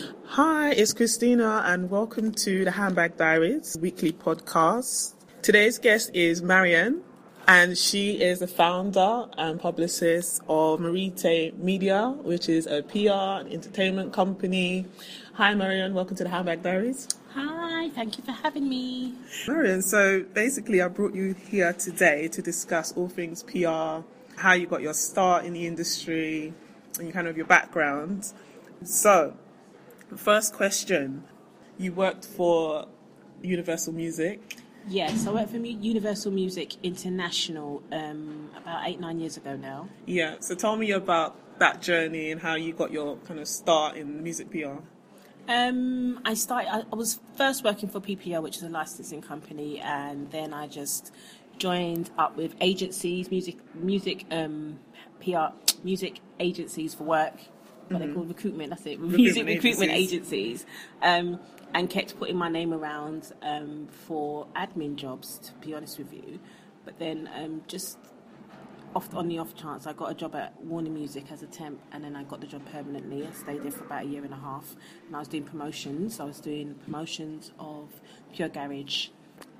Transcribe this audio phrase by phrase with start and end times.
[0.00, 5.14] Hi, it's Christina, and welcome to the Handbag Diaries weekly podcast.
[5.42, 7.02] Today's guest is Marianne,
[7.46, 13.52] and she is the founder and publicist of Merite Media, which is a PR and
[13.52, 14.86] entertainment company.
[15.34, 17.08] Hi, Marianne, welcome to the Handbag Diaries.
[17.34, 19.14] Hi, thank you for having me.
[19.46, 24.02] Marianne, so basically, I brought you here today to discuss all things PR,
[24.36, 26.52] how you got your start in the industry,
[27.00, 28.32] and kind of your background.
[28.84, 29.34] So,
[30.16, 31.24] first question
[31.76, 32.86] you worked for
[33.42, 34.56] Universal Music.
[34.88, 39.88] Yes, I worked for Universal Music International um, about eight, nine years ago now.
[40.06, 43.96] Yeah, so tell me about that journey and how you got your kind of start
[43.96, 44.78] in music PR.
[45.48, 46.68] Um, I started.
[46.70, 50.66] I, I was first working for PPL, which is a licensing company, and then I
[50.66, 51.12] just
[51.58, 54.78] joined up with agencies, music, music, um,
[55.20, 57.34] PR, music agencies for work.
[57.88, 58.70] What they call recruitment.
[58.70, 59.00] That's it.
[59.00, 60.64] music recruitment agencies.
[60.64, 60.66] agencies,
[61.02, 61.40] um,
[61.74, 65.38] and kept putting my name around um, for admin jobs.
[65.38, 66.38] To be honest with you,
[66.84, 67.98] but then um, just
[68.94, 71.80] off on the off chance, I got a job at Warner Music as a temp,
[71.92, 73.26] and then I got the job permanently.
[73.26, 76.20] I stayed there for about a year and a half, and I was doing promotions.
[76.20, 77.88] I was doing promotions of
[78.34, 79.08] Pure Garage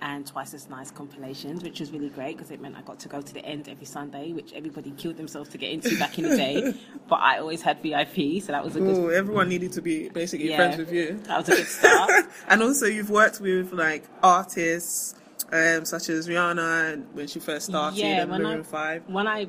[0.00, 3.08] and Twice as Nice compilations, which was really great because it meant I got to
[3.08, 6.28] go to the end every Sunday, which everybody killed themselves to get into back in
[6.28, 6.74] the day.
[7.08, 8.96] but I always had VIP, so that was a good.
[8.96, 10.56] Ooh, everyone needed to be basically Yeah.
[10.56, 11.20] friends with you.
[11.24, 12.10] That was a good start.
[12.48, 15.14] and also, you've worked with like artists
[15.52, 19.04] um, such as Rihanna when she first started, Yeah, and when I- Five.
[19.08, 19.44] When I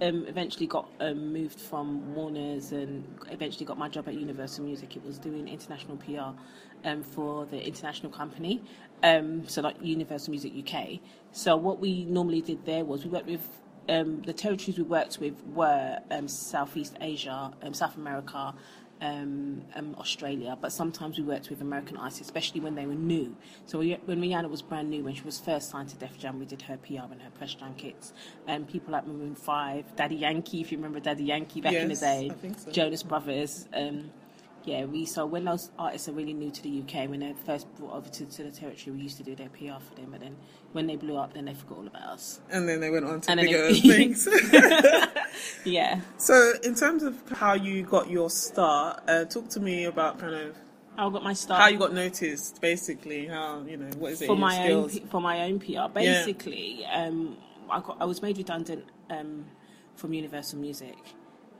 [0.00, 4.96] um, eventually got um, moved from Warner's and eventually got my job at Universal Music,
[4.96, 6.36] it was doing international PR
[6.88, 8.62] um, for the international company,
[9.02, 11.00] um, so like Universal Music UK.
[11.32, 13.46] So what we normally did there was we worked with
[13.88, 18.54] um, the territories we worked with were um, Southeast Asia, um, South America.
[19.00, 23.34] Um, um, Australia, but sometimes we worked with American artists, especially when they were new.
[23.66, 26.38] So we, when Rihanna was brand new, when she was first signed to Def Jam,
[26.38, 28.12] we did her PR and her press junkets.
[28.46, 31.96] And people like Maroon Five, Daddy Yankee, if you remember Daddy Yankee back in the
[31.96, 32.70] day, so.
[32.70, 33.66] Jonas Brothers.
[33.74, 34.12] Um,
[34.64, 37.72] yeah, we so when those artists are really new to the UK, when they're first
[37.76, 40.08] brought over to, to the territory, we used to do their PR for them.
[40.10, 40.36] But then
[40.72, 42.40] when they blew up, then they forgot all about us.
[42.50, 44.28] And then they went on to And bigger they- things.
[45.64, 46.00] Yeah.
[46.18, 50.34] so, in terms of how you got your start, uh, talk to me about kind
[50.34, 50.56] of
[50.96, 53.26] how I got my start how you got noticed, basically.
[53.26, 54.26] How you know what is it?
[54.26, 55.10] for my own skills?
[55.10, 55.88] For my own PR.
[55.92, 57.36] Basically, um,
[57.70, 59.46] I got I was made redundant um,
[59.96, 60.96] from Universal Music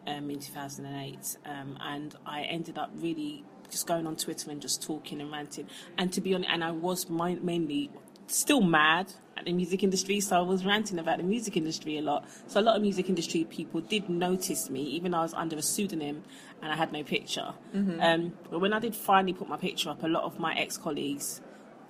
[0.06, 4.82] um, in 2008, um, and I ended up really just going on Twitter and just
[4.82, 5.66] talking and ranting.
[5.96, 7.90] And to be honest, and I was mi- mainly
[8.26, 12.02] still mad at the music industry, so I was ranting about the music industry a
[12.02, 12.28] lot.
[12.46, 15.56] So a lot of music industry people did notice me, even though I was under
[15.56, 16.22] a pseudonym
[16.60, 17.54] and I had no picture.
[18.00, 20.76] Um, but when I did finally put my picture up, a lot of my ex
[20.76, 21.40] colleagues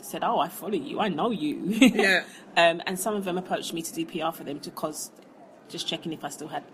[0.01, 1.01] said, "Oh, I follow you.
[1.01, 2.25] I know you." Yeah.
[2.57, 5.11] um, and some of them approached me to do PR for them because
[5.69, 6.65] just checking if I still had,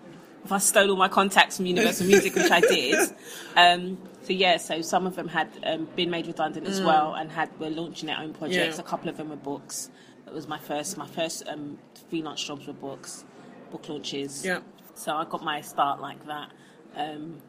[0.44, 3.10] if I stole all my contacts from Universal Music, which I did.
[3.56, 7.31] Um, so yeah, so some of them had um, been made redundant as well and
[7.31, 8.76] had were launching their own projects.
[8.76, 8.82] Yeah.
[8.82, 9.91] A couple of them were books.
[10.26, 10.99] It was my first.
[10.99, 11.78] My first um,
[12.10, 13.25] freelance jobs were books,
[13.71, 14.44] book launches.
[14.44, 14.60] Yeah.
[14.94, 16.53] So I got my start like that.
[16.94, 17.41] Um,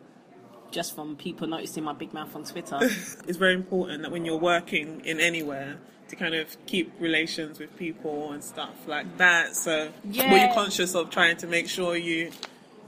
[0.71, 2.77] just from people noticing my big mouth on Twitter.
[2.81, 5.77] it's very important that when you're working in anywhere
[6.09, 9.56] to kind of keep relations with people and stuff like that.
[9.56, 12.31] So were you conscious of trying to make sure you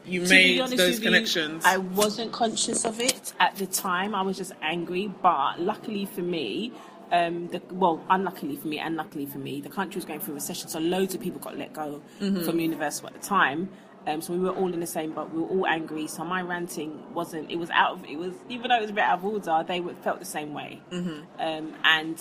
[0.06, 1.64] you made those you, connections?
[1.66, 4.16] I wasn't conscious of it at the time.
[4.16, 6.74] I was just angry, but luckily for me,
[7.12, 10.34] um, the, well, unluckily for me and luckily for me, the country was going through
[10.34, 12.44] a recession, so loads of people got let go Mm-hmm.
[12.44, 13.70] from Universal at the time.
[14.08, 15.30] Um, so we were all in the same boat.
[15.32, 16.08] We were all angry.
[16.08, 17.52] So my ranting wasn't.
[17.52, 18.06] It was out of.
[18.06, 19.64] It was even though it was a bit out of order.
[19.68, 20.82] They felt the same way.
[20.92, 21.40] Mm-hmm.
[21.40, 22.20] Um, and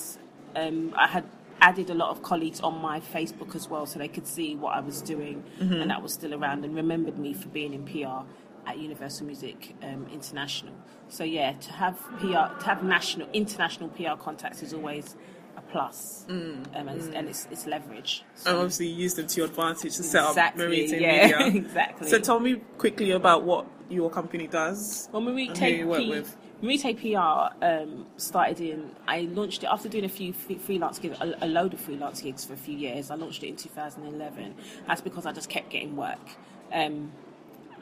[0.56, 1.24] um, I had
[1.60, 4.74] added a lot of colleagues on my Facebook as well, so they could see what
[4.76, 5.74] I was doing, Mm-hmm.
[5.74, 8.24] and that was still around, and remembered me for being in PR
[8.68, 10.74] at Universal Music um, International.
[11.08, 15.16] So yeah, to have PR, to have national, international PR contacts is always
[15.56, 18.22] a plus, um, and, it's, and it's, it's leverage.
[18.46, 21.46] and obviously you used them to your advantage to set Exactly, up Merite yeah, Media.
[21.62, 22.08] exactly.
[22.08, 25.08] So tell me quickly about what your company does.
[25.12, 26.36] Well, Merite And who you work P- with.
[26.62, 28.90] Merite PR um, started in.
[29.08, 32.44] I launched it after doing a few freelance gigs, a, a load of freelance gigs
[32.44, 33.10] for a few years.
[33.10, 34.54] I launched it in 2011.
[34.86, 36.18] That's because I just kept getting work.
[36.72, 37.12] Um,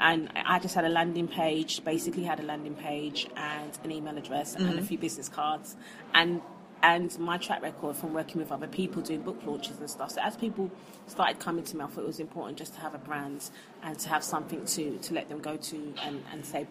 [0.00, 3.90] and I I just had a landing page, basically had a landing page and an
[3.90, 5.76] email address and a few business cards.
[6.14, 6.40] And
[6.82, 10.12] and my track record from working with other people doing book launches and stuff.
[10.12, 10.70] So as people
[11.06, 13.50] started coming to me, I thought it was important just to have a brand
[13.82, 16.66] and to have something to, to let them go to and, and say,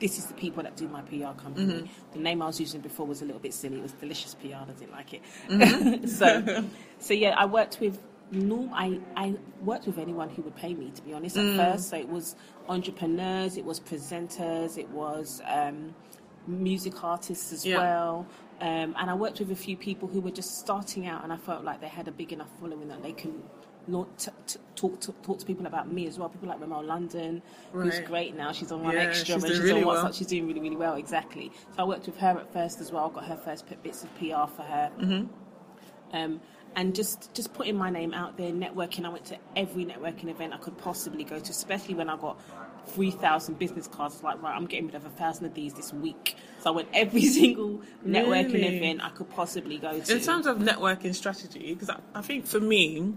[0.00, 1.72] this is the people that do my PR company.
[1.74, 2.12] Mm-hmm.
[2.14, 3.76] The name I was using before was a little bit silly.
[3.78, 4.54] It was Delicious PR.
[4.56, 5.22] I didn't like it.
[5.48, 6.06] Mm-hmm.
[6.08, 6.64] so,
[6.98, 7.98] so yeah, I worked with
[8.32, 11.56] no, I, I worked with anyone who would pay me, to be honest, at Mm.
[11.56, 11.90] first.
[11.90, 12.34] So it was
[12.68, 15.94] entrepreneurs, it was presenters, it was um,
[16.48, 17.78] music artists as Yeah.
[17.78, 18.26] well.
[18.64, 21.36] Um, and I worked with a few people who were just starting out, and I
[21.36, 23.42] felt like they had a big enough following that they can
[24.16, 26.30] t- t- talk, to, talk to people about me as well.
[26.30, 27.42] People like Remel London,
[27.74, 28.52] who's great now.
[28.52, 30.02] She's on One Yeah, Extra, she's and doing she's really on WhatsApp.
[30.04, 30.12] well.
[30.12, 31.52] She's doing really, really well, exactly.
[31.76, 33.10] So I worked with her at first as well.
[33.10, 34.90] Got her first bits of PR for her.
[34.98, 36.16] Mm-hmm.
[36.16, 36.40] Um,
[36.74, 39.04] and just, just putting my name out there, networking.
[39.04, 42.40] I went to every networking event I could possibly go to, especially when I got
[42.86, 44.14] 3,000 business cards.
[44.14, 46.36] It's like, right, I'm getting rid of a thousand of these this week.
[46.64, 48.78] So I went every single networking Really?
[48.78, 50.12] event I could possibly go to.
[50.12, 53.12] In terms of networking strategy, because I, I think for me,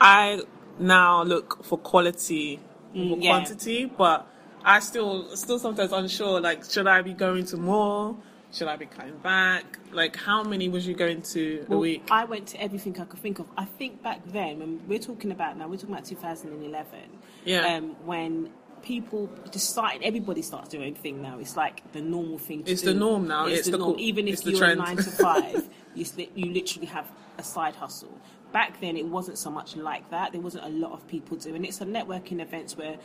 [0.00, 0.42] I
[0.80, 2.58] now look for quality
[2.96, 3.30] over Mm, yeah.
[3.30, 4.26] quantity, but
[4.64, 6.40] I still still sometimes unsure.
[6.40, 8.16] Like, should I be going to more?
[8.52, 9.78] Should I be coming back?
[9.92, 12.08] Like, how many was you going to a week?
[12.10, 13.46] I went to everything I could think of.
[13.56, 16.98] I think back then, when we're talking about now, we're talking about 2011,
[17.44, 17.76] Yeah.
[17.76, 18.50] um, when
[18.82, 21.38] people just started, everybody starts doing thing now.
[21.38, 22.92] It's like the normal thing to It's do.
[22.92, 23.46] the norm now.
[23.46, 23.92] It's the the norm.
[23.94, 24.78] cool- Even if you're trend.
[24.78, 26.04] nine to five, you,
[26.34, 27.06] you literally have
[27.38, 28.18] a side hustle.
[28.52, 30.32] Back then, it wasn't so much like that.
[30.32, 31.74] There wasn't a lot of people doing it.
[31.74, 32.96] So networking events were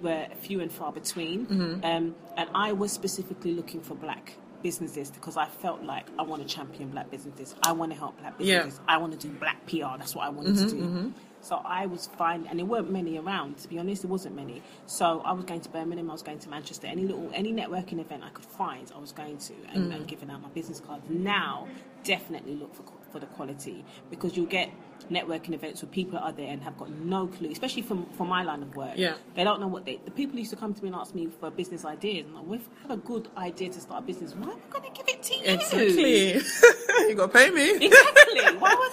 [0.00, 1.46] were few and far between.
[1.46, 1.84] Mm-hmm.
[1.84, 6.42] Um, and I was specifically looking for black businesses because I felt like I want
[6.46, 7.54] to champion black businesses.
[7.62, 8.56] I want to help black Yeah.
[8.56, 8.80] Mm-hmm, businesses.
[8.88, 9.96] I want to do black PR.
[9.98, 11.12] That's what I wanted to do.
[11.42, 13.58] So I was finding, and there weren't many around.
[13.58, 14.62] To be honest, there wasn't many.
[14.86, 16.08] So I was going to Birmingham.
[16.08, 16.86] I was going to Manchester.
[16.86, 19.96] Any little, any networking event I could find, I was going to, and, Mm.
[19.96, 21.04] and giving out my business cards.
[21.10, 21.66] Now,
[22.04, 24.70] definitely look for for the quality because you'll get
[25.10, 28.42] networking events where people are there and have got no clue, especially from for my
[28.42, 28.92] line of work.
[28.96, 29.14] Yeah.
[29.34, 30.00] They don't know what they.
[30.04, 32.60] The people used to come to me and ask me for business ideas, and like,
[32.78, 35.08] I have a good idea to start a business, why am I going to give
[35.08, 35.42] it to you?
[35.44, 36.32] Exactly.
[37.08, 37.86] you got to pay me.
[37.86, 38.56] Exactly.
[38.58, 38.92] Why would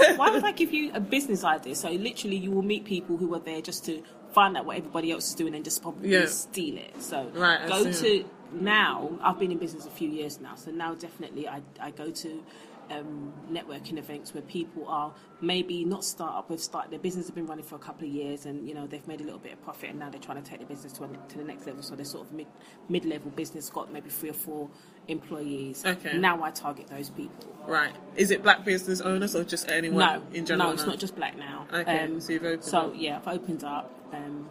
[0.00, 0.14] I?
[0.16, 1.74] Why would I give you a business idea?
[1.74, 5.10] So literally, you will meet people who are there just to find out what everybody
[5.10, 6.26] else is doing and just probably Yeah.
[6.26, 6.94] steal it.
[7.02, 9.10] So Right, go to now.
[9.22, 12.42] I've been in business a few years now, so now definitely I I go to.
[12.90, 15.12] Um, networking events where people are
[15.42, 18.14] maybe not start up with start their business have been running for a couple of
[18.14, 20.42] years and you know they've made a little bit of profit and now they're trying
[20.42, 22.46] to take their business to, a, to the next level so they're sort of mid
[22.88, 24.70] mid level business got maybe three or four
[25.08, 26.16] employees Okay.
[26.16, 27.92] now I target those people Right.
[28.16, 30.68] Is it black business owners or just anyone no, in general?
[30.68, 30.88] no, it's now?
[30.88, 31.66] not just black now.
[31.70, 32.92] Okay, so you've opened So up.
[32.96, 33.92] yeah, I've opened up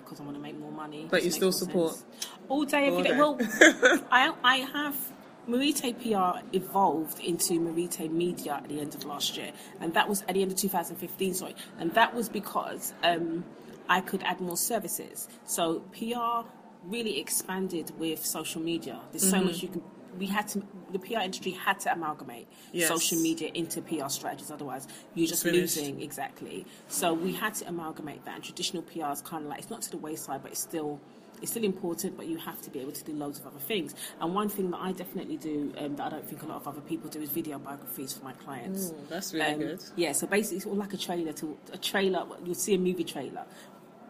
[0.03, 1.07] because I want to make more money.
[1.09, 1.93] But you still support?
[1.95, 2.05] sense.
[2.47, 3.09] all day, every All day.
[3.09, 3.17] day.
[3.17, 4.95] Well, I I have.
[5.47, 10.21] Merite PR evolved into Merite Media at the end of last year, and that was
[10.23, 11.33] at the end of 2015.
[11.33, 13.45] Sorry, and that was because um,
[13.89, 15.27] I could add more services.
[15.45, 16.47] So PR
[16.83, 18.99] really expanded with social media.
[19.11, 19.45] There's so Mm-hmm.
[19.45, 19.81] much you can.
[20.19, 20.63] We had to.
[20.91, 22.87] The PR industry had to amalgamate Yes.
[22.87, 24.49] social media into PR strategies.
[24.49, 25.77] Otherwise, you're just finished.
[25.77, 26.65] losing exactly.
[26.87, 28.35] So we had to amalgamate that.
[28.35, 30.99] And traditional PR is kind of like it's not to the wayside, but it's still
[31.41, 32.17] it's still important.
[32.17, 33.95] But you have to be able to do loads of other things.
[34.19, 36.67] And one thing that I definitely do um, that I don't think a lot of
[36.67, 38.89] other people do is video biographies for my clients.
[38.91, 39.83] Ooh, that's really Um, good.
[39.95, 42.25] Yeah, so basically, it's all like a trailer to a trailer.
[42.43, 43.45] You'll see a movie trailer,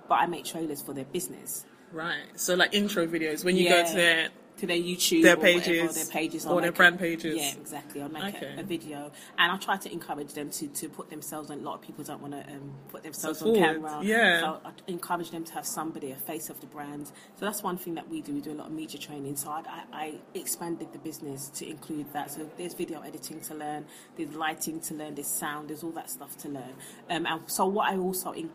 [0.08, 1.66] but I make trailers for their business.
[1.92, 2.26] Right.
[2.36, 3.82] So like intro videos when you Yeah.
[3.84, 6.96] go to their to their YouTube, Their or whatever, pages, their pages, or their brand
[6.96, 7.36] a- pages.
[7.38, 8.02] Yeah, exactly.
[8.02, 8.56] I'll make Okay.
[8.58, 11.60] a, a video, and I try to encourage them to, to put themselves on.
[11.60, 14.00] A lot of people don't want to um, put themselves on forward, camera.
[14.04, 14.40] yeah.
[14.42, 17.08] So I encourage them to have somebody, a face of the brand.
[17.36, 18.34] So that's one thing that we do.
[18.34, 19.36] We do a lot of media training.
[19.36, 22.32] So I, I, I expanded the business to include that.
[22.32, 23.86] So there's video editing to learn,
[24.18, 26.74] there's lighting to learn, there's sound, there's all that stuff to learn.
[27.10, 28.50] Um, and so what I also in,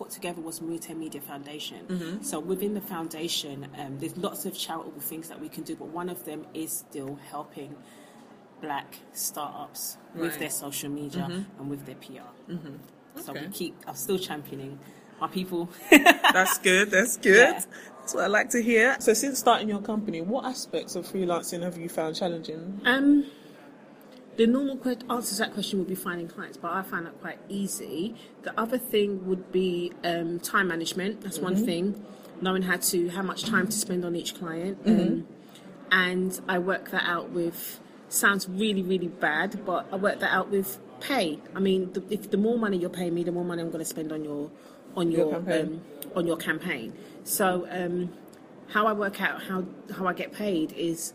[0.00, 1.80] put together was Merite Media Foundation.
[1.86, 2.22] Mm-hmm.
[2.22, 5.88] So within the foundation, um, there's lots of charitable things that we can do, but
[5.88, 7.76] one of them is still helping
[8.62, 10.30] black startups with Right.
[10.30, 10.40] Mm-hmm.
[10.40, 12.30] their social media and with their PR.
[13.20, 13.42] So Okay.
[13.46, 14.78] we keep, I'm still championing
[15.20, 15.68] my people.
[15.90, 16.90] That's good.
[16.90, 17.36] That's good.
[17.54, 17.60] Yeah.
[18.00, 18.96] That's what I like to hear.
[19.00, 22.80] So since starting your company, what aspects of freelancing have you found challenging?
[22.86, 23.26] Um,
[24.40, 27.20] the normal que- answer to that question would be finding clients, but I find that
[27.20, 28.14] quite easy.
[28.40, 31.20] The other thing would be um, time management.
[31.20, 32.02] That's one thing.
[32.40, 35.28] Knowing how to how much time to spend on each client, um,
[35.92, 37.80] and I work that out with.
[38.08, 41.38] Sounds really really bad, but I work that out with pay.
[41.54, 43.84] I mean, the, if the more money you're paying me, the more money I'm going
[43.84, 44.50] to spend on your
[44.96, 45.82] on Your your, um,
[46.16, 46.94] on your campaign.
[47.24, 48.10] So um,
[48.68, 51.12] how I work out how how I get paid is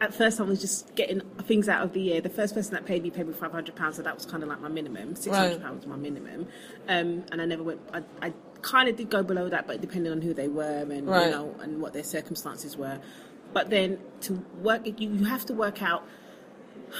[0.00, 2.20] at first I was just getting things out of the year.
[2.20, 4.42] The first person that paid me paid me five hundred pounds, so that was kind
[4.42, 5.14] of like my minimum.
[5.16, 6.48] Six hundred pounds was my minimum,
[6.88, 7.80] um, and I never went.
[7.92, 11.06] I, I kind of did go below that, but depending on who they were and
[11.06, 11.26] Right.
[11.26, 12.98] you know and what their circumstances were.
[13.52, 16.04] But then to work, you you have to work out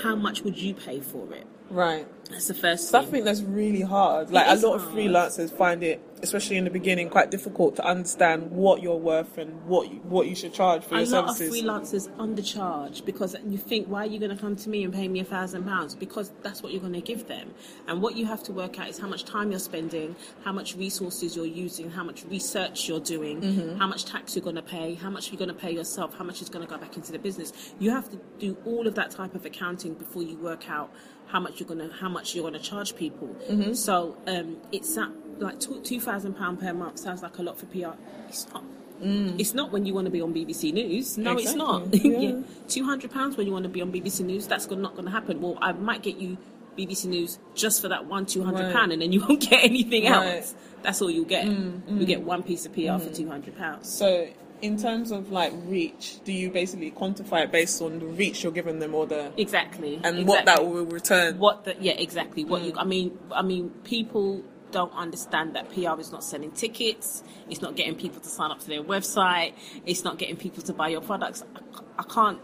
[0.02, 1.46] how much would you pay for it.
[1.70, 2.06] Right.
[2.30, 4.30] That's the first So I think that's really hard.
[4.30, 8.50] Like a lot of freelancers find it, especially in the beginning, quite difficult to understand
[8.50, 11.60] what you're worth and what you, what you should charge for a your services.
[11.62, 14.68] A lot of freelancers undercharge because you think, why are you going to come to
[14.68, 15.94] me and pay me a thousand pounds?
[15.94, 17.54] Because that's what you're going to give them.
[17.86, 20.74] And what you have to work out is how much time you're spending, how much
[20.74, 23.78] resources you're using, how much research you're doing, Mm-hmm.
[23.78, 26.24] how much tax you're going to pay, how much you're going to pay yourself, how
[26.24, 27.52] much is going to go back into the business.
[27.78, 30.90] You have to do all of that type of accounting before you work out
[31.26, 33.28] how much you're going to how much you're to charge people.
[33.48, 33.74] Mm-hmm.
[33.74, 37.58] So um, it's not, like two two thousand pound per month sounds like a lot
[37.58, 37.90] for PR.
[38.28, 38.64] It's not.
[38.98, 41.18] It's not when you want to be on BBC News.
[41.18, 41.82] No, it's not.
[41.84, 42.04] Mm.
[42.04, 42.18] Yeah.
[42.30, 42.42] yeah.
[42.68, 44.46] Two hundred pounds when you want to be on BBC News.
[44.46, 45.40] That's not going to happen.
[45.42, 46.38] Well, I might get you
[46.78, 48.92] BBC News just for that one two hundred Right.
[48.92, 50.12] and then you won't get anything Right.
[50.26, 50.54] Mm, else.
[50.82, 51.44] That's all you'll get.
[51.44, 53.92] You get one piece of PR for two hundred pounds.
[53.92, 54.28] So,
[54.62, 58.52] in terms of like reach, do you basically quantify it based on the reach you're
[58.52, 60.00] giving them or the Exactly.
[60.02, 61.38] and what that will return?
[61.38, 62.66] what the yeah exactly what Mm.
[62.66, 67.62] you i mean i mean people don't understand that pr is not selling tickets it's
[67.62, 69.52] not getting people to sign up to their website
[69.86, 71.60] it's not getting people to buy your products i,
[71.98, 72.40] I can't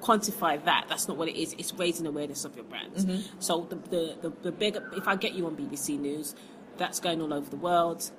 [0.00, 3.20] quantify that that's not what it is it's raising awareness of your brand Mm-hmm.
[3.40, 6.34] so the, the the the bigger if i get you on bbc news
[6.78, 8.10] that's going all over the world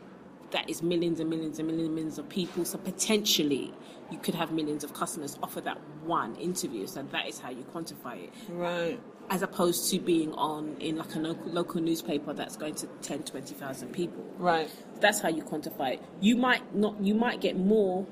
[0.51, 2.65] that is millions and millions and millions and millions of people.
[2.65, 3.73] So potentially,
[4.11, 6.87] you could have millions of customers off of that one interview.
[6.87, 8.99] So that is how you quantify it Right.
[9.29, 13.23] as opposed to being on in like a local, local newspaper that's going to 10
[13.23, 14.69] 20,000 people Right.
[14.99, 18.05] that's how you quantify it you might not you might get more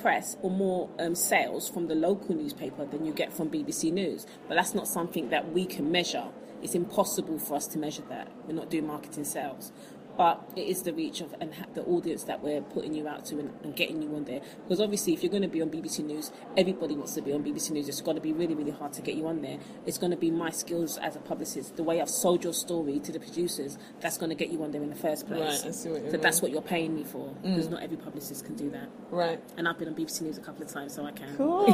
[0.00, 4.26] press or more um, sales from the local newspaper than you get from BBC News
[4.48, 6.26] but that's not something that we can measure
[6.62, 9.72] it's impossible for us to measure that we're not doing marketing sales
[10.16, 13.24] but it is the reach of and ha- the audience that we're putting you out
[13.26, 14.40] to and, and getting you on there.
[14.64, 17.42] Because obviously, if you're going to be on BBC News, everybody wants to be on
[17.42, 17.88] BBC News.
[17.88, 19.58] It's got to be really, really hard to get you on there.
[19.86, 23.00] It's going to be my skills as a publicist, the way I've sold your story
[23.00, 25.62] to the producers, that's going to get you on there in the first place.
[25.62, 27.34] Right, I see what you so that's what you're paying me for.
[27.42, 27.72] Because mm.
[27.72, 28.88] not every publicist can do that.
[29.10, 29.40] Right.
[29.56, 31.36] And I've been on BBC News a couple of times, so I can.
[31.36, 31.66] Cool.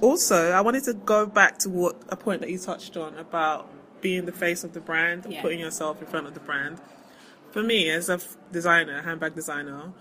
[0.00, 3.70] also, I wanted to go back to what a point that you touched on about
[4.04, 5.40] being the face of the brand Yeah.
[5.40, 6.78] putting yourself in front of the brand.
[7.52, 9.94] For me, as a f- designer, handbag designer,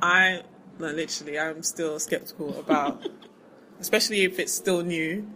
[0.00, 0.42] I
[0.78, 3.06] like, literally I'm still skeptical about,
[3.80, 5.28] especially if it's still new.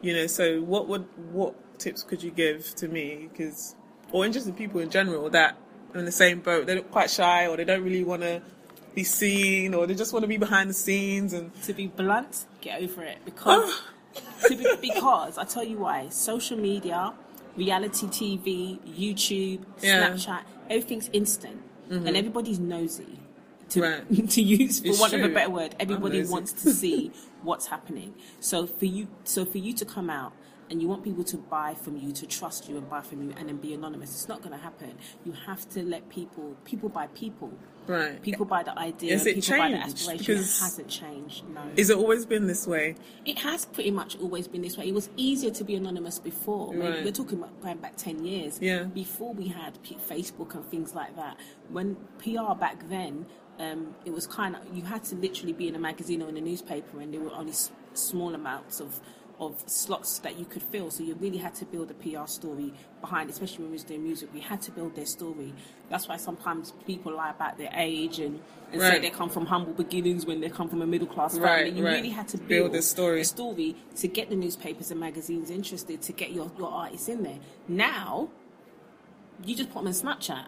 [0.00, 3.28] You know, so what would what tips could you give to me?
[3.32, 3.74] Because
[4.12, 5.56] or interested people in general that
[5.92, 6.66] are in the same boat.
[6.66, 8.42] They're quite shy, or they don't really want to
[8.94, 12.46] be seen, or they just want to be behind the scenes and to be blunt,
[12.60, 14.48] get over it because oh.
[14.48, 16.08] to be, because I tell you why.
[16.10, 17.12] Social media,
[17.56, 20.10] reality TV, YouTube, Yeah.
[20.10, 23.18] Snapchat, everything's instant, and everybody's nosy.
[23.70, 24.28] To, Right.
[24.30, 27.10] to use for It's want of a better word, everybody wants to see
[27.42, 28.14] what's happening.
[28.38, 30.32] So for you, so for you to come out
[30.70, 33.32] and you want people to buy from you, to trust you and buy from you,
[33.36, 34.94] and then be anonymous, it's not going to happen.
[35.24, 37.52] You have to let people, people buy people.
[37.86, 38.20] right.
[38.20, 39.92] People buy the idea, Has it people buy the changed?
[39.94, 40.18] aspiration.
[40.34, 41.48] Because- it hasn't changed.
[41.48, 42.96] No, Is it always been this way?
[43.24, 44.88] it has pretty much always been this way.
[44.88, 46.72] It was easier to be anonymous before.
[46.74, 48.58] Maybe We're talking about going back 10 years.
[48.60, 48.84] Yeah.
[48.84, 51.38] Before we had Facebook and things like that.
[51.70, 53.26] When PR back then,
[53.60, 56.36] um, it was kind of, you had to literally be in a magazine or in
[56.36, 59.00] a newspaper, and there were only s- small amounts of
[59.38, 62.72] of slots that you could fill, so you really had to build a PR story
[63.00, 64.28] behind, especially when we was doing music.
[64.32, 65.52] We had to build their story.
[65.90, 68.40] That's why sometimes people lie about their age and,
[68.72, 71.48] and say they come from humble beginnings when they come from a middle class family.
[71.48, 71.92] Right, you right.
[71.96, 73.20] really had to Build build, the story.
[73.20, 77.22] a story to get the newspapers and magazines interested to get your, your artists in
[77.22, 77.38] there.
[77.68, 78.30] Now,
[79.44, 80.46] you just put them in Snapchat.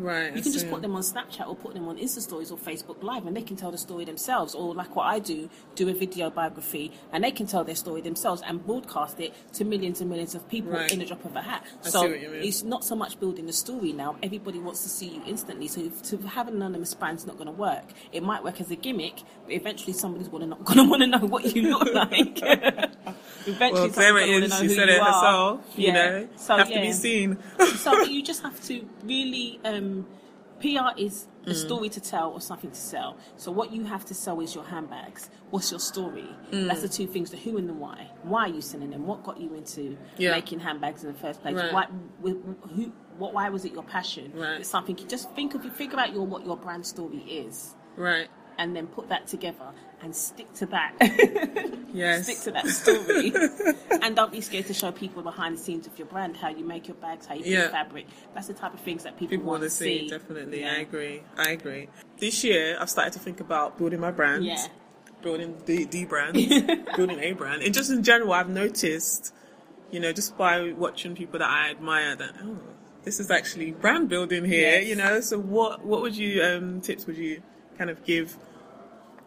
[0.00, 0.34] Right.
[0.34, 3.02] You can just put them on Snapchat or put them on Insta stories or Facebook
[3.02, 4.54] Live and they can tell the story themselves.
[4.54, 8.00] Or like what I do, do a video biography and they can tell their story
[8.00, 10.90] themselves and broadcast it to millions and millions of people Right.
[10.92, 11.64] in a drop of a hat.
[11.84, 12.42] I so see what you mean.
[12.42, 14.16] it's not so much building the story now.
[14.22, 15.68] Everybody wants to see you instantly.
[15.68, 17.84] So if, to have an anonymous brand's not going to work.
[18.12, 21.02] It might work as a gimmick, but eventually somebody's going to not going to want
[21.02, 22.40] to know what you look like.
[23.46, 24.58] eventually, Well, gonna wanna is.
[24.58, 25.04] She said you it are.
[25.06, 25.60] herself.
[25.76, 25.92] You Yeah.
[25.92, 27.38] know, So, have to be seen.
[27.78, 29.89] so you just have to really um,
[30.60, 31.52] PR is Mm.
[31.52, 33.16] a story to tell or something to sell.
[33.38, 35.30] So what you have to sell is your handbags.
[35.50, 36.28] What's your story?
[36.50, 36.68] Mm.
[36.68, 38.10] That's the two things: the who and the why.
[38.24, 39.06] Why are you selling them?
[39.06, 40.32] What got you into Yeah.
[40.32, 41.56] making handbags in the first place?
[41.56, 41.72] Right.
[41.72, 41.86] Why,
[42.22, 44.32] who, what, why was it your passion?
[44.34, 44.60] Right.
[44.60, 44.96] It's something.
[45.08, 45.70] Just think of, you.
[45.70, 48.28] figure out your what your brand story is, right.
[48.58, 50.92] and then put that together and stick to that.
[51.92, 52.24] Yes.
[52.24, 53.32] stick to that story,
[54.02, 56.64] and don't be scared to show people behind the scenes of your brand, how you
[56.64, 57.62] make your bags, how you Yeah.
[57.64, 58.06] pick fabric.
[58.34, 60.08] That's the type of things that people, People want to see, see.
[60.08, 60.60] definitely.
[60.60, 60.72] Yeah.
[60.72, 61.22] I agree.
[61.36, 61.88] I agree.
[62.18, 64.64] This year, I've started to think about building my brand, Yeah.
[65.22, 66.34] building the, the brand,
[66.96, 67.62] building a brand.
[67.62, 69.34] And just in general, I've noticed,
[69.90, 72.58] you know, just by watching people that I admire, that, oh,
[73.02, 74.86] this is actually brand building here, Yes.
[74.88, 75.20] you know?
[75.20, 77.42] So, what, what would you, um, tips would you
[77.78, 78.36] kind of give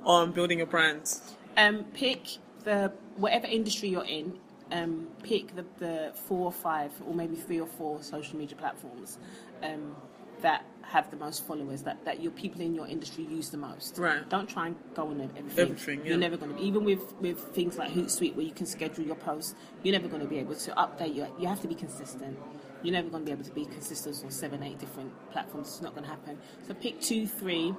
[0.03, 1.17] on building a brand?
[1.58, 4.39] Um, pick the whatever industry you're in.
[4.72, 9.20] Um, pick the, the four or five, or maybe three or four social media platforms
[9.62, 9.96] um,
[10.41, 11.84] that have the most followers.
[11.84, 14.00] That, that your people in your industry use the most.
[14.00, 14.27] Right.
[14.29, 15.60] Don't try and go on everything.
[15.60, 16.10] Everything, yeah.
[16.10, 16.62] You're never going to.
[16.62, 19.53] Even with with things like Hootsuite, where you can schedule your posts,
[19.84, 21.13] you're never going to be able to update.
[21.13, 22.39] You you have to be consistent.
[22.82, 25.67] You're never going to be able to be consistent on seven, eight different platforms.
[25.67, 26.38] It's not going to happen.
[26.67, 27.74] So pick two, three,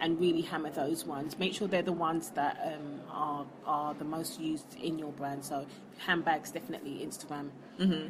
[0.00, 1.38] and really hammer those ones.
[1.38, 5.44] Make sure they're the ones that um, are are the most used in your brand.
[5.44, 5.66] So
[5.98, 7.50] handbags, definitely Instagram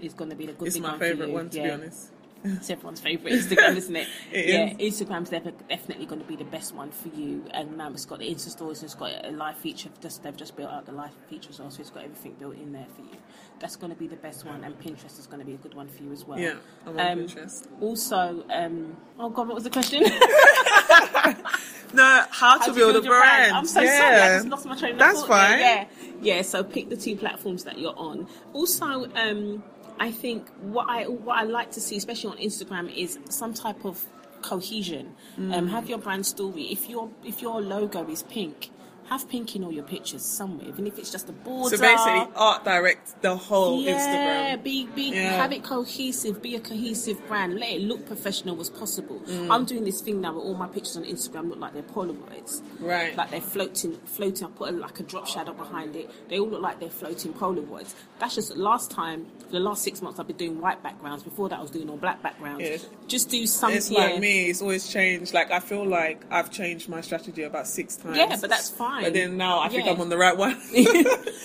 [0.03, 0.59] is going to be the good.
[0.59, 0.67] Thing.
[0.69, 1.75] It's my one favorite one, to be Yeah.
[1.75, 2.13] honest.
[2.43, 4.09] It's everyone's favourite Instagram, isn't it?
[4.33, 4.99] It yeah, is.
[4.99, 7.45] Instagram's def- definitely going to be the best one for you.
[7.51, 9.91] And now it's got the Insta stories, it's got a live feature.
[10.01, 12.55] Just they've just built out the live feature as well, so it's got everything built
[12.57, 13.19] in there for you.
[13.59, 15.75] That's going to be the best one, and Pinterest is going to be a good
[15.75, 16.39] one for you as well.
[16.39, 16.55] Yeah,
[16.87, 17.67] I'm on Um, Pinterest.
[17.83, 20.03] Also, um, oh god, what was the question?
[21.93, 23.53] No, how, to How build, a your brand.
[23.53, 23.99] I'm so yeah.
[23.99, 25.49] sorry, I just lost my train of That's thought there.
[25.49, 25.61] fine.
[25.61, 26.43] Yeah, yeah.
[26.43, 28.27] So pick the two platforms that you're on.
[28.53, 29.63] Also, um,
[29.99, 33.85] I think what I what I like to see, especially on Instagram, is some type
[33.85, 34.07] of
[34.43, 35.15] cohesion.
[35.39, 35.55] Mm.
[35.55, 36.65] Um, have your brand story.
[36.65, 38.71] If your if your logo is pink,
[39.11, 41.77] have pink in all your pictures somewhere, even if it's just a border.
[41.77, 44.63] So basically, art direct the whole Yeah, Instagram.
[44.63, 45.33] be be Yeah.
[45.43, 46.41] have it cohesive.
[46.41, 47.59] Be a cohesive brand.
[47.59, 49.21] Let it look professional as possible.
[49.27, 49.51] Mm.
[49.51, 52.63] I'm doing this thing now where all my pictures on Instagram look like they're Polaroids.
[52.79, 53.17] Right.
[53.17, 54.47] Like they're floating, floating.
[54.47, 56.09] I put a, like a drop shadow behind it.
[56.29, 57.95] They all look like they're floating Polaroids.
[58.21, 59.27] That's just last time.
[59.41, 61.25] For the last six months, I've been doing white backgrounds.
[61.25, 62.63] Before that, I was doing all black backgrounds.
[62.65, 62.77] Yeah.
[63.09, 63.77] Just do something.
[63.77, 64.49] It's like me.
[64.51, 65.35] It's always changed.
[65.35, 68.17] Like I feel like I've changed my strategy about six times.
[68.17, 69.00] Yeah, but that's fine.
[69.03, 70.61] But then now I think I'm on the right one.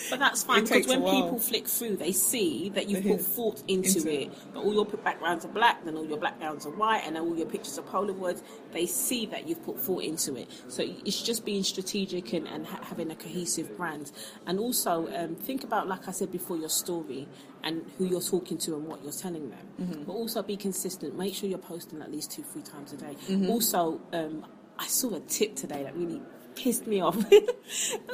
[0.09, 3.97] but that's fine because when people flick through, they see that you've put thought into,
[3.97, 4.53] into it.
[4.53, 7.35] That all your backgrounds are black, then all your backgrounds are white, and then all
[7.35, 8.41] your pictures are Polaroids.
[8.72, 10.50] They see that you've put thought into it.
[10.68, 14.11] So it's just being strategic and, and ha- having a cohesive brand.
[14.48, 17.27] And also um, think about, like I said before, your story
[17.63, 19.68] and who you're talking to and what you're telling them.
[19.81, 20.03] Mm-hmm.
[20.03, 21.18] But also be consistent.
[21.18, 23.15] Make sure you're posting at least two, three times a day.
[23.27, 23.50] Mm-hmm.
[23.50, 24.46] Also, um,
[24.77, 26.22] I saw a tip today that really
[26.55, 27.15] pissed me off.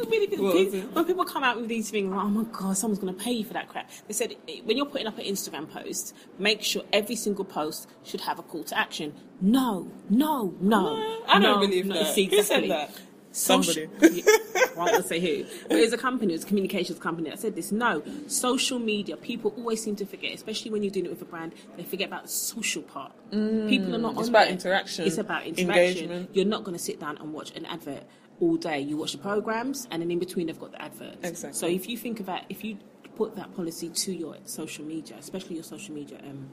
[0.09, 0.91] Really pissed What was it?
[0.93, 3.43] when people come out with these things, oh my god, someone's going to pay you
[3.45, 3.89] for that crap.
[4.07, 7.87] They said eh, when you're putting up an Instagram post, make sure every single post
[8.03, 9.13] should have a call to action.
[9.41, 11.21] No, no, no.
[11.27, 12.13] I don't no, believe no, that.
[12.13, 12.91] see, Who said that?
[13.33, 14.23] Social- Somebody.
[14.61, 15.43] Yeah, well, I won't say who.
[15.63, 17.71] But there's a company, it's a communications company that said this.
[17.71, 21.25] No, social media, people always seem to forget, especially when you're doing it with a
[21.25, 23.11] brand, they forget about the social part.
[23.31, 24.51] people are not Mm, It's on about there.
[24.53, 25.65] interaction, It's about interaction.
[26.03, 26.29] engagement.
[26.33, 28.03] You're not going to sit down and watch an advert
[28.41, 28.79] all day.
[28.81, 31.23] You watch the programs, and then in between, they've got the adverts.
[31.23, 31.57] Exactly.
[31.57, 32.77] So if you think about, if you
[33.15, 36.49] put that policy to your social media, especially your social media um,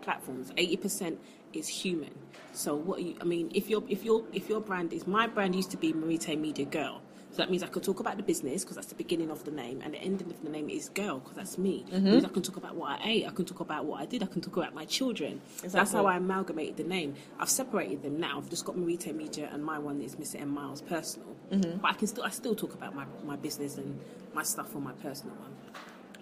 [0.00, 1.20] platforms, eighty percent
[1.52, 2.14] is human.
[2.52, 5.54] So what you, I mean, if your if your if your brand is my brand
[5.54, 7.02] used to be Merite Media Girl.
[7.36, 9.50] So that means I could talk about the business because that's the beginning of the
[9.50, 11.84] name, and the ending of the name is girl because that's me.
[11.92, 12.04] Mm-hmm.
[12.12, 14.22] Means I can talk about what I ate, I can talk about what I did,
[14.22, 15.42] I can talk about my children.
[15.58, 17.14] So that's how I amalgamated the name.
[17.38, 18.38] I've separated them now.
[18.38, 20.40] I've just got Merite Media, and my one is Mr.
[20.40, 21.36] M Miles personal.
[21.52, 21.76] Mm-hmm.
[21.80, 24.00] But I can still I still talk about my my business and
[24.32, 25.54] my stuff on my personal one.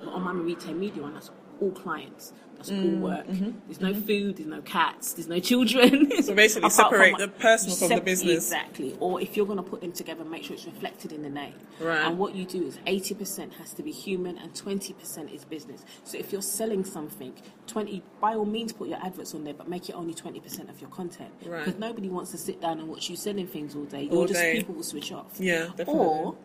[0.01, 1.31] But on my Merite Media one, that's
[1.65, 2.33] all clients.
[2.57, 3.27] That's all mm, work.
[3.27, 4.07] Mm-hmm, there's no mm-hmm.
[4.07, 4.37] food.
[4.37, 5.13] There's no cats.
[5.15, 6.11] There's no children.
[6.25, 8.45] So basically from separate the personal from the business.
[8.45, 8.97] Exactly.
[9.01, 11.53] Or if you're going to put them together, make sure it's reflected in the name.
[11.79, 11.99] Right.
[11.99, 15.85] And what you do is 80% has to be human and 20% is business.
[16.05, 17.35] So if you're selling something,
[17.67, 20.81] 20 by all means put your adverts on there, but make it only 20% of
[20.81, 21.31] your content.
[21.45, 21.65] Right.
[21.65, 24.09] Because nobody wants to sit down and watch you selling things all day.
[24.09, 24.55] All You're just day.
[24.55, 25.39] people will switch off.
[25.39, 25.95] Yeah, definitely.
[25.95, 26.37] Or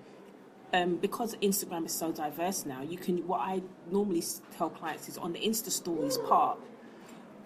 [0.74, 3.26] um, because Instagram is so diverse now, you can.
[3.28, 4.24] What I normally
[4.56, 6.60] tell clients is on the Insta Stories part,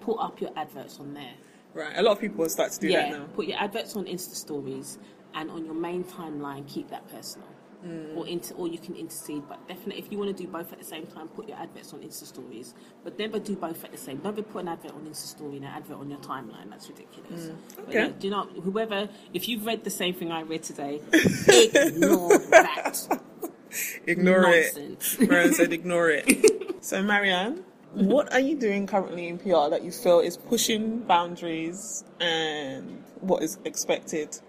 [0.01, 1.33] put up your adverts on there.
[1.73, 1.93] Right.
[1.97, 3.25] A lot of people start to do yeah, that now.
[3.33, 4.99] put your adverts on Insta Stories,
[5.33, 7.47] and on your main timeline, keep that personal.
[7.85, 8.15] Mm.
[8.15, 10.79] Or inter, or you can intercede, but definitely if you want to do both at
[10.79, 12.73] the same time, put your adverts on Insta Stories.
[13.03, 14.21] But never do both at the same.
[14.23, 16.69] Never put an advert on Insta Story and an advert on your timeline.
[16.69, 17.47] That's ridiculous.
[17.47, 17.89] Mm.
[17.89, 18.13] Okay.
[18.19, 23.19] do not whoever if you've read the same thing I read today, ignore that.
[24.07, 25.15] Ignore Nonsense.
[25.19, 25.29] it.
[25.29, 26.83] Marianne said ignore it.
[26.83, 32.03] so, Marianne, what are you doing currently in PR that you feel is pushing boundaries
[32.19, 34.39] and what is expected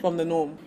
[0.00, 0.58] from the norm?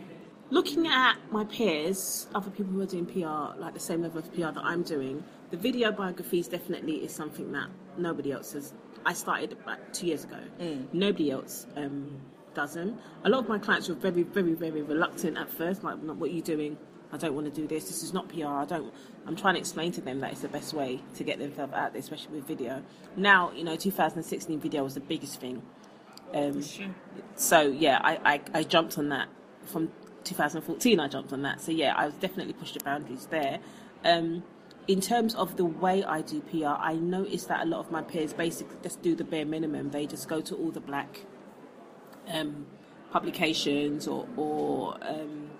[0.52, 4.32] Looking at my peers, other people who are doing PR, like the same level of
[4.34, 8.74] PR that I'm doing, the video biographies definitely is something that nobody else has.
[9.06, 10.38] I started about two years ago.
[10.94, 12.20] Nobody else um,
[12.54, 13.00] doesn't.
[13.24, 15.84] A lot of my clients were very, very, very reluctant at first.
[15.84, 16.78] Like, "No, what are you doing?
[17.14, 17.86] I don't want to do this.
[17.88, 18.48] This is not PR.
[18.48, 18.94] I don't.
[19.26, 21.94] I'm trying to explain to them that it's the best way to get themselves out
[21.94, 22.84] there, especially with video.
[23.16, 25.62] Now, you know, 2016 video was the biggest thing.
[26.34, 26.64] Um,
[27.36, 29.28] so yeah, I, I, I jumped on that
[29.66, 29.92] from
[30.24, 31.00] 2014.
[31.00, 31.62] I jumped on that.
[31.62, 33.60] So yeah, I was definitely pushed the boundaries there.
[34.04, 34.44] Um,
[34.88, 38.02] in terms of the way I do PR, I noticed that a lot of my
[38.02, 39.92] peers basically just do the bare minimum.
[39.92, 41.22] They just go to all the black
[42.28, 42.66] um,
[43.12, 45.51] publications or, or um,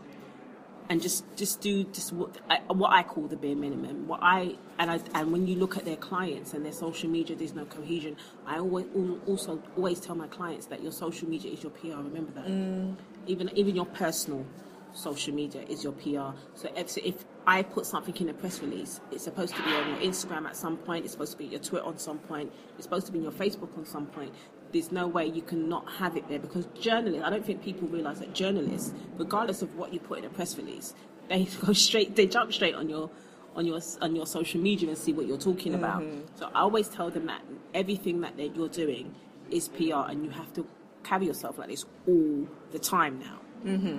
[0.90, 4.08] and just just do just what I, what I call the bare minimum.
[4.08, 7.36] What I and I and when you look at their clients and their social media,
[7.36, 8.18] there's no cohesion.
[8.46, 8.86] I always
[9.26, 11.98] also always tell my clients that your social media is your PR.
[11.98, 12.48] Remember that.
[12.48, 12.96] Mm.
[13.28, 14.46] Even even your personal
[14.94, 16.38] social media is your PR.
[16.56, 19.72] So if, so if I put something in a press release, it's supposed to be
[19.72, 21.06] on your Instagram at some point.
[21.06, 22.52] It's supposed to be your Twitter on some point.
[22.76, 24.34] It's supposed to be on your Facebook on some point.
[24.72, 27.26] There's no way you can not have it there because journalists.
[27.26, 30.58] I don't think people realise that journalists, regardless of what you put in a press
[30.58, 30.94] release,
[31.30, 32.16] they go straight.
[32.16, 33.10] They jump straight on your
[33.56, 36.04] on your on your social media and see what you're talking about.
[36.36, 37.42] So I always tell them that
[37.74, 39.14] everything that you're doing
[39.50, 40.66] is PR, and you have to
[41.04, 43.40] carry yourself like this all the time now.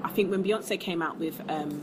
[0.04, 1.82] I think when Beyonce came out with um,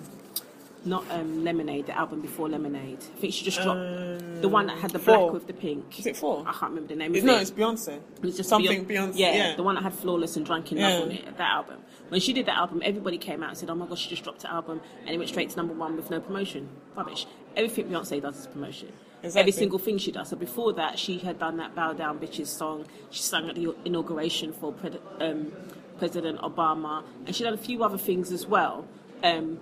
[0.86, 4.78] not um, Lemonade, the album before Lemonade, I think she just dropped the one that
[4.78, 5.18] had the Four.
[5.18, 6.00] black with the pink.
[6.00, 6.42] Is it four?
[6.48, 7.14] I can't remember the name.
[7.16, 7.42] It's, no, it.
[7.42, 7.96] it's Beyonce.
[7.98, 9.12] It was just something Beyonce.
[9.12, 9.12] Beyonce.
[9.16, 11.00] Yeah, Yeah, the one that had Flawless and Drunk Enough Yeah.
[11.02, 11.78] on it, that album.
[12.10, 14.24] When she did that album, everybody came out and said, oh my gosh, she just
[14.24, 16.70] dropped an album and it went straight to number one with no promotion.
[16.96, 17.28] Rubbish.
[17.56, 18.92] Everything Beyonce does is promotion.
[19.22, 19.40] Exactly.
[19.42, 20.30] Every single thing she does.
[20.30, 22.86] So before that, she had done that Bow Down Bitches song.
[23.12, 25.52] She sang at the inauguration for Pred- um,
[25.98, 27.04] President Obama.
[27.26, 28.88] And she done a few other things as well.
[29.22, 29.60] Um,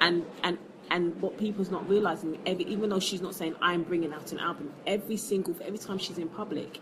[0.00, 0.58] and, and
[0.90, 4.38] and what people's not realizing, every, even though she's not saying I'm bringing out an
[4.38, 6.80] album, every single every time she's in public,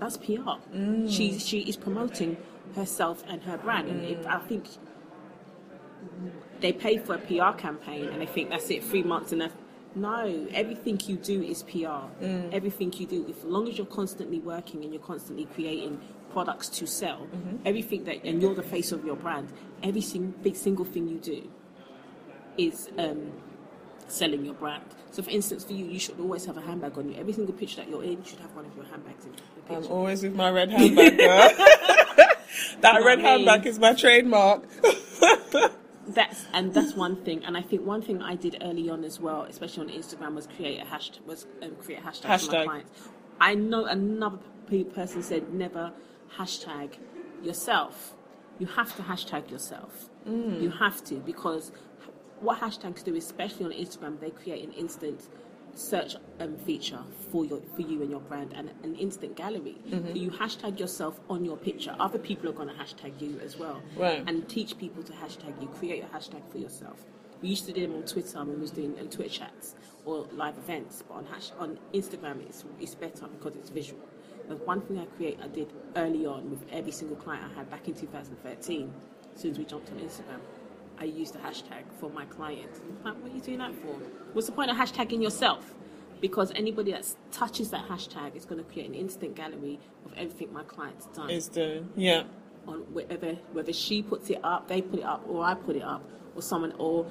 [0.00, 0.58] that's PR.
[0.74, 1.10] Mm.
[1.10, 2.36] She she is promoting
[2.74, 4.66] herself and her brand, and if, I think
[6.60, 9.54] they pay for a PR campaign and they think that's it, three months and that's
[9.94, 10.46] no.
[10.52, 12.06] Everything you do is PR.
[12.20, 12.52] Mm.
[12.52, 16.00] Everything you do, if, as long as you're constantly working and you're constantly creating
[16.32, 17.56] products to sell, mm-hmm.
[17.64, 19.48] everything that and you're the face of your brand,
[19.82, 21.48] every sing, big single thing you do
[22.58, 23.32] is um,
[24.08, 24.84] selling your brand.
[25.10, 27.18] So, for instance, for you, you should always have a handbag on you.
[27.18, 29.74] Every single picture that you're in, you should have one of your handbags in the
[29.74, 31.16] I'm always with my red handbag,
[32.80, 34.64] that red handbag is my trademark.
[36.08, 37.44] That's and that's one thing.
[37.44, 40.46] And I think one thing I did early on as well, especially on Instagram, was
[40.46, 41.26] create a hashtag.
[41.26, 43.08] Was um, create hashtags for my clients.
[43.38, 44.38] I know another
[44.70, 45.92] pe- person said never
[46.38, 46.94] hashtag
[47.42, 48.14] yourself.
[48.58, 50.08] You have to hashtag yourself.
[50.24, 51.72] You have to because
[52.40, 55.28] what hashtags do, especially on Instagram, they create an instant
[55.74, 56.98] search um, feature
[57.30, 59.76] for your for you and your brand and an instant gallery.
[59.90, 61.94] So you hashtag yourself on your picture.
[62.00, 64.24] Other people are going to hashtag you as well, Right.
[64.26, 65.68] and teach people to hashtag you.
[65.68, 67.04] Create a hashtag for yourself.
[67.42, 70.26] We used to do them on Twitter when we was doing um, Twitter chats or
[70.32, 74.00] live events, but on hash- on Instagram it's it's better because it's visual.
[74.48, 77.70] There's one thing I create I did early on with every single client I had
[77.70, 78.92] back in 2013.
[79.34, 80.40] As soon as we jumped on Instagram,
[81.00, 82.80] I used the hashtag for my clients.
[83.04, 83.94] Like, what are you doing that for?
[84.32, 85.74] What's the point of hashtagging yourself?
[86.20, 90.52] Because anybody that touches that hashtag is going to create an instant gallery of everything
[90.52, 91.88] my client's done Is doing.
[91.96, 92.24] Yeah.
[92.66, 95.82] on whether whether she puts it up, they put it up, or I put it
[95.82, 96.02] up,
[96.34, 97.06] or someone or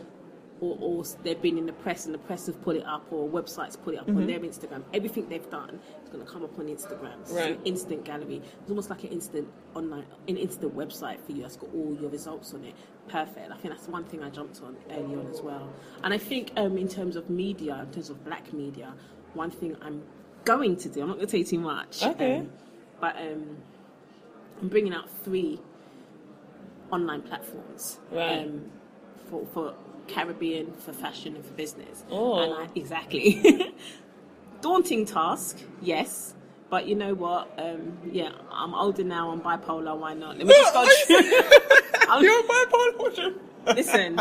[0.62, 3.28] or, or they've been in the press and the press have put it up, or
[3.30, 4.84] websites put it up on their Instagram.
[4.94, 7.26] Everything they've done is going to come up on Instagram.
[7.26, 7.52] So Right.
[7.58, 8.42] an instant gallery.
[8.62, 11.42] It's almost like an instant online, an instant website for you.
[11.44, 12.74] That's got all your results on it.
[13.08, 13.52] Perfect.
[13.52, 15.70] I think that's one thing I jumped on early on as well.
[16.04, 18.94] And I think um, in terms of media, in terms of black media,
[19.34, 20.04] one thing I'm
[20.46, 21.02] going to do.
[21.02, 22.04] I'm not going to tell you too much.
[22.04, 22.38] Okay.
[22.38, 22.50] um,
[23.00, 23.58] but um,
[24.62, 25.60] I'm bringing out three
[26.92, 28.40] online platforms Right.
[28.44, 28.72] um,
[29.30, 29.76] for, for
[30.08, 32.04] Caribbean, for fashion, and for business.
[32.10, 32.40] Oh.
[32.40, 33.74] And I, exactly.
[34.62, 36.34] Daunting task, yes.
[36.70, 37.50] But you know what?
[37.58, 39.30] Um, yeah, I'm older now.
[39.32, 39.98] I'm bipolar.
[39.98, 40.38] Why not?
[40.38, 40.82] Let me just go.
[42.12, 43.36] I'm- You're bipolar.
[43.76, 44.20] Listen,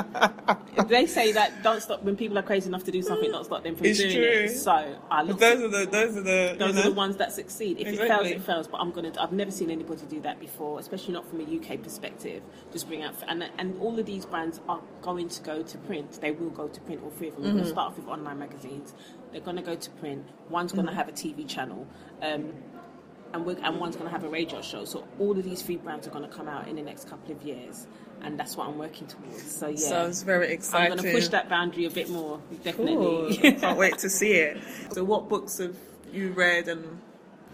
[0.89, 3.31] they say that don't stop when people are crazy enough to do something.
[3.31, 4.23] Don't stop them from It's doing true.
[4.23, 4.49] it.
[4.57, 5.87] So I look Those are the.
[5.87, 6.57] Those are the.
[6.59, 7.79] those you are the ones that succeed.
[7.81, 8.69] If it fails, it fails.
[8.69, 9.13] But I'm gonna.
[9.21, 12.43] I've never seen anybody do that before, especially not from a UK perspective.
[12.73, 16.21] Just bring out and and all of these brands are going to go to print.
[16.21, 17.03] They will go to print.
[17.05, 17.45] All three of them.
[17.45, 17.57] We're Mm-hmm.
[17.59, 18.95] going to start off with online magazines.
[19.33, 20.27] They're going to go to print.
[20.51, 20.99] One's going to Mm-hmm.
[20.99, 21.87] have a TV channel.
[22.23, 22.53] Um,
[23.33, 24.85] and we're, and one's going to have a radio show.
[24.85, 27.35] So all of these three brands are going to come out in the next couple
[27.35, 27.87] of years,
[28.23, 29.43] and that's what I'm working towards.
[29.57, 30.93] So yeah, Sounds very exciting.
[30.93, 32.59] I'm going to push that boundary a bit more, Cool.
[33.29, 33.53] definitely.
[33.61, 34.59] Can't wait to see it.
[34.93, 35.77] So, what books have
[36.13, 36.85] you read and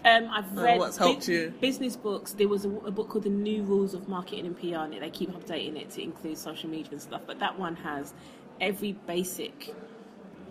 [0.05, 1.53] Um, I've And read what's helped you?
[1.59, 2.33] business books.
[2.33, 5.09] There was a, a book called The New Rules of Marketing and PR, and they
[5.09, 7.21] keep updating it to include social media and stuff.
[7.25, 8.13] But that one has
[8.61, 9.73] every basic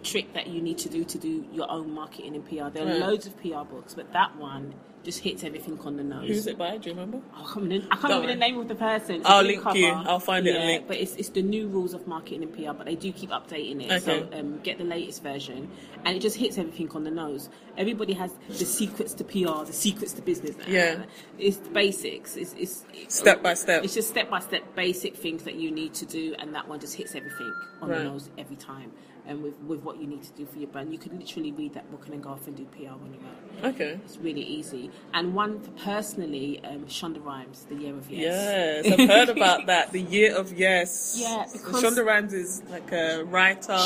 [0.02, 2.68] trick that you need to do to do your own marketing and PR.
[2.70, 2.98] There are Right.
[3.00, 4.74] loads of PR books, but that one
[5.04, 6.28] just hits everything on the nose.
[6.28, 6.76] who's it by?
[6.78, 7.20] Do you remember?
[7.34, 9.16] Oh, I can't remember, I can't remember the name of the person.
[9.16, 9.88] It's I'll link you.
[9.88, 10.86] I'll find it link.
[10.86, 13.82] But it's, it's the new rules of marketing and PR, but they do keep updating
[13.88, 14.02] it.
[14.02, 14.38] So Okay.
[14.38, 15.70] um, get the latest version.
[16.04, 17.48] And it just hits everything on the nose.
[17.76, 20.56] Everybody has the secrets to PR, the secrets to business.
[20.68, 21.04] Yeah.
[21.38, 22.36] It's the basics.
[22.36, 23.84] It's, it's, it's Step by step.
[23.84, 26.80] It's just step by step basic things that you need to do, and that one
[26.80, 27.98] just hits everything on Right.
[27.98, 28.92] the nose every time.
[29.24, 31.74] And with, with what you need to do for your brand, you could literally read
[31.74, 33.22] that book and then go off and do PR when you're
[33.68, 33.74] out.
[33.74, 34.00] Okay.
[34.04, 34.90] It's really easy.
[35.14, 38.84] And one for personally, um, Shonda Rhimes, The Year of Yes.
[38.84, 39.92] Yes, I've heard about that.
[39.92, 41.16] The Year of Yes.
[41.22, 43.78] Yeah, because- Shonda Rhimes is like a writer,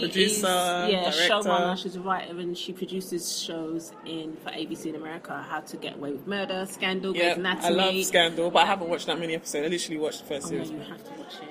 [0.00, 1.48] producer, is, yeah, director.
[1.48, 1.78] showrunner.
[1.78, 5.44] She's a writer and she produces shows in for ABC in America.
[5.48, 7.66] How to Get Away with Murder, Scandal, Yeah, Grey's Anatomy.
[7.66, 9.64] I love Scandal, but I haven't watched that many episodes.
[9.66, 10.70] I literally watched the first Oh, no, series.
[10.70, 11.48] you have to watch it.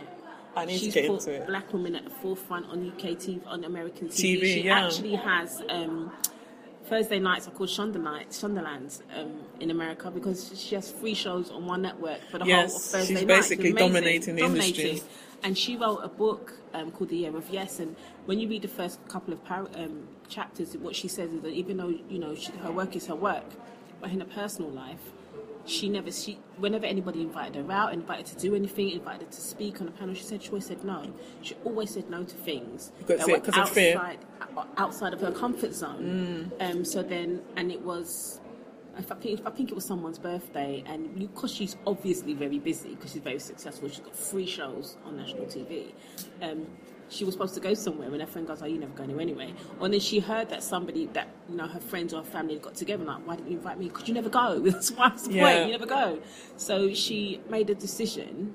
[0.56, 1.48] I need She's to get put into it.
[1.48, 4.40] black women at the forefront on UK TV, on American TV.
[4.40, 4.86] TV, she yeah.
[4.86, 6.12] actually has um,
[6.86, 11.50] Thursday nights are called Shonda nights, Shondalands um, in America because she has three shows
[11.50, 13.20] on one network for the Yes, whole of Thursday night.
[13.22, 13.50] she's nights.
[13.50, 15.02] basically dominating the industry.
[15.46, 17.80] And she wrote a book um, called The Year of Yes.
[17.80, 21.42] And when you read the first couple of par- um, chapters, what she says is
[21.42, 23.44] that even though you know she, her work is her work,
[24.00, 25.02] but in her personal life,
[25.66, 29.42] she never she whenever anybody invited her out, invited to do anything, invited her to
[29.42, 31.12] speak on a panel, she said she always said no.
[31.42, 33.98] She always said no to things Because that it- were of fear.
[33.98, 34.20] outside
[34.78, 36.52] outside of her comfort zone.
[36.60, 38.40] Um, so then, and it was.
[38.96, 42.90] If I, think, I think it was someone's birthday, and because she's obviously very busy,
[42.90, 45.94] because she's very successful, she's got three shows on national TV.
[46.44, 46.68] Um,
[47.14, 49.20] she was supposed to go somewhere, and her friend goes, "Oh, you never going to
[49.20, 52.56] anyway." And then she heard that somebody that you know her friends or her family
[52.56, 53.90] had got together, like, "Why didn't you invite me?
[53.90, 54.60] Could you never go?
[54.64, 55.44] That's what's the Yeah.
[55.44, 55.66] point.
[55.66, 56.20] You never go."
[56.58, 58.54] So she made a decision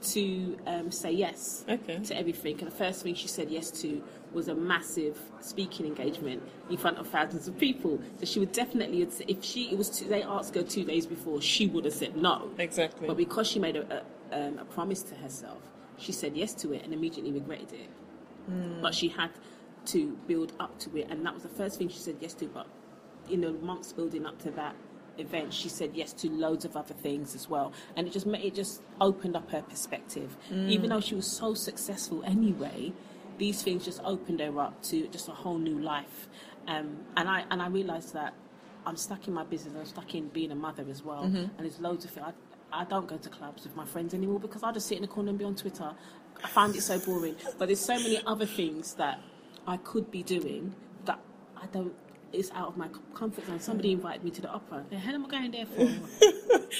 [0.00, 1.98] to um, say yes Okay.
[1.98, 2.56] to everything.
[2.60, 4.00] And the first thing she said yes to
[4.32, 6.40] was a massive speaking engagement
[6.70, 7.98] in front of thousands of people.
[8.18, 11.40] So she would definitely, if she it was two, they asked her two days before,
[11.40, 12.50] she would have said no.
[12.58, 13.08] Exactly.
[13.08, 15.62] But because she made a, a, um, a promise to herself,
[15.98, 17.90] she said yes to it and immediately regretted it.
[18.80, 19.30] But she had
[19.86, 22.46] to build up to it, and that was the first thing she said yes to.
[22.46, 22.66] But
[23.30, 24.74] in the months building up to that
[25.18, 28.54] event, she said yes to loads of other things as well, and it just it
[28.54, 30.36] just opened up her perspective.
[30.70, 32.92] Even though she was so successful anyway,
[33.38, 36.28] these things just opened her up to just a whole new life.
[36.66, 38.32] Um, and I and I realised that
[38.86, 39.74] I'm stuck in my business.
[39.76, 42.26] I'm stuck in being a mother as well, and there's loads of things.
[42.28, 42.32] I,
[42.72, 45.08] I don't go to clubs with my friends anymore because I just sit in the
[45.08, 45.90] corner and be on Twitter.
[46.42, 47.36] I find it so boring.
[47.58, 49.20] But there's so many other things that
[49.66, 51.18] I could be doing that
[51.56, 51.92] I don't.
[52.30, 53.58] It's out of my comfort zone.
[53.58, 54.84] Somebody invited me to the opera.
[54.90, 55.88] The hell am I going there for?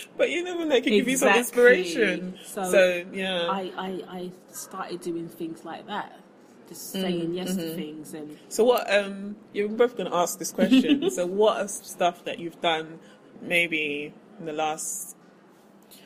[0.18, 2.38] but you never know, it can give you some inspiration.
[2.44, 3.46] So, So, yeah.
[3.51, 6.20] I, I, I started doing things like that,
[6.68, 7.61] just Mm, saying yes mm-hmm.
[7.61, 8.92] to things and So what?
[8.94, 11.11] Um, you're both going to ask this question.
[11.18, 12.98] so what are stuff that you've done,
[13.40, 15.16] maybe in the last,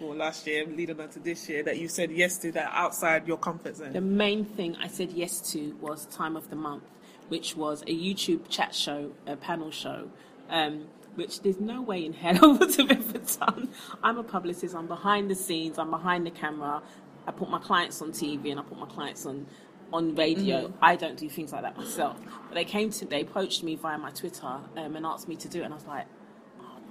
[0.00, 3.26] or last year, leading on to this year, that you said yes to that outside
[3.26, 3.92] your comfort zone?
[3.92, 6.84] The main thing I said yes to was Time of the Month,
[7.28, 10.10] which was a YouTube chat show, a panel show,
[10.48, 13.68] um, which there's no way in hell I would have ever done.
[14.02, 16.82] I'm a publicist, I'm behind the scenes, I'm behind the camera.
[17.26, 19.46] I put my clients on TV and I put my clients on
[19.92, 20.72] on radio.
[20.80, 22.18] I don't do things like that myself.
[22.48, 25.48] But they came to, they approached me via my Twitter um, and asked me to
[25.48, 26.06] do it, and I was like,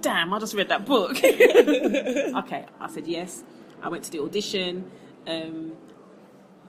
[0.02, 1.12] damn, I just read that book.
[1.24, 3.42] okay, I said yes.
[3.82, 4.90] I went to the audition.
[5.26, 5.72] Um,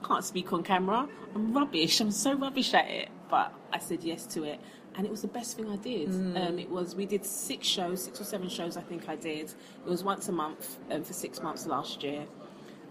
[0.02, 1.08] can't speak on camera.
[1.34, 2.00] I'm rubbish.
[2.00, 3.08] I'm so rubbish at it.
[3.28, 4.60] But I said yes to it,
[4.94, 6.08] and it was the best thing I did.
[6.08, 8.76] Um, it was we did six shows, six or seven shows.
[8.76, 9.46] I think I did.
[9.84, 12.26] It was once a month um, for six months last year.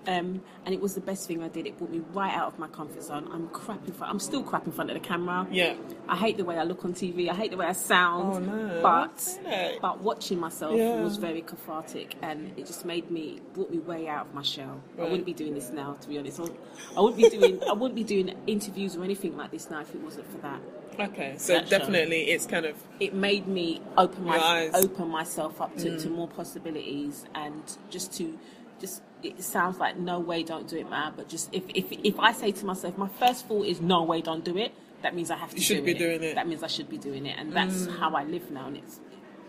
[0.06, 1.66] Um, and it was the best thing I did.
[1.66, 3.30] It brought me right out of my comfort zone.
[3.32, 4.12] I'm crap in front.
[4.12, 5.48] I'm still crap in front of the camera.
[5.50, 5.76] Yeah.
[6.10, 7.30] I hate the way I look on TV.
[7.30, 8.34] I hate the way I sound.
[8.36, 8.80] Oh, no.
[8.82, 9.82] But Don't say that.
[9.82, 11.02] but watching myself Yeah.
[11.02, 14.82] was very cathartic, and it just made me brought me way out of my shell.
[15.00, 16.40] I wouldn't be doing this now, to be honest.
[16.40, 19.94] I wouldn't- be doing I wouldn't be doing interviews or anything like this now if
[19.96, 20.60] it wasn't for that.
[21.00, 21.78] Okay, so That show.
[21.80, 24.72] definitely it's kind of It made me open my eyes.
[24.76, 28.38] open myself up to, to more possibilities and just to
[28.84, 32.20] just it sounds like no way don't do it man but just if if if
[32.20, 35.32] I say to myself my first thought is no way don't do it that means
[35.32, 35.98] I have to You should do be it.
[35.98, 36.32] doing it.
[36.34, 36.36] Mm.
[36.36, 39.00] that means I should be doing it and that's how I live now and it's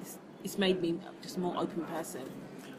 [0.01, 0.91] it's, it's made me
[1.23, 2.23] just a more open person.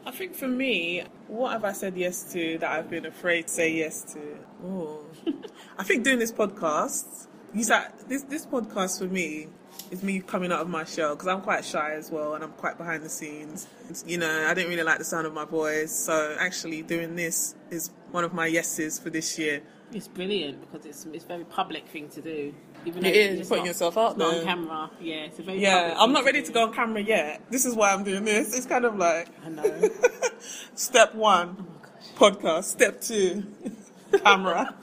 [0.06, 3.52] I think for me, what have I said yes to that I've been afraid to
[3.52, 4.20] say yes to?
[4.64, 5.00] Oh,
[5.78, 7.26] I think doing this podcast.
[7.52, 9.48] You said this this podcast for me
[9.90, 12.52] is me coming out of my shell because I'm quite shy as well and I'm
[12.52, 13.66] quite behind the scenes.
[14.06, 17.54] You know, I didn't really like the sound of my voice, so actually doing this
[17.70, 19.62] is one of my yeses for this year.
[19.92, 22.52] It's brilliant because it's it's a very public thing to do.
[22.84, 24.26] Even It is, it's putting not- yourself out there.
[24.28, 24.90] on camera.
[25.00, 26.52] Yeah, it's a very Yeah, I'm not ready to do.
[26.54, 27.42] go on camera yet.
[27.50, 28.56] This is why I'm doing this.
[28.56, 29.90] It's kind of like I know.
[30.74, 32.64] step one, Oh podcast.
[32.64, 33.44] Step two,
[34.24, 34.74] camera.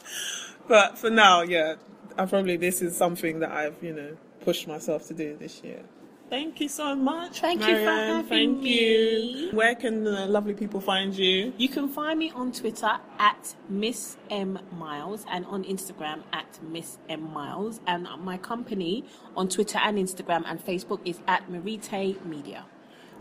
[0.68, 1.74] but for now, yeah,
[2.16, 5.82] I probably this is something that I've you know pushed myself to do this year.
[6.30, 7.40] Thank you so much.
[7.40, 9.48] Thank you for having Thank me.
[9.48, 9.50] you.
[9.52, 11.52] Where can the lovely people find you?
[11.56, 16.98] You can find me on Twitter at Miss M Miles and on Instagram at Miss
[17.08, 17.80] M Miles.
[17.88, 19.04] And my company
[19.36, 22.64] on Twitter and Instagram and Facebook is at Merite Media.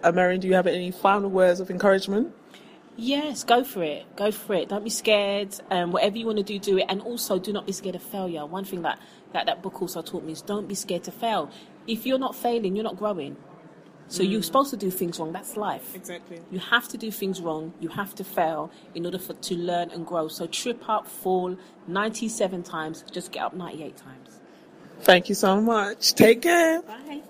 [0.04, 2.34] Uh, Marianne, do you have any final words of encouragement?
[2.98, 4.16] Yes, go for it.
[4.16, 4.70] Go for it.
[4.70, 5.54] Don't be scared.
[5.70, 6.86] Um, whatever you want to do, do it.
[6.88, 8.46] And also, do not be scared of failure.
[8.46, 9.00] One thing that,
[9.36, 11.50] that that book also taught me is don't be scared to fail.
[11.88, 13.36] If you're not failing, you're not growing.
[14.08, 14.46] So you're mm.
[14.46, 15.34] supposed to do things wrong.
[15.34, 15.94] That's life.
[15.94, 16.40] Exactly.
[16.52, 17.74] You have to do things wrong.
[17.82, 20.30] You have to fail in order for to learn and grow.
[20.30, 24.40] So trip up, fall 97 times, just get up 98 times.
[25.02, 26.14] Thank you so much.
[26.14, 26.82] Take care.
[26.82, 27.22] Bye.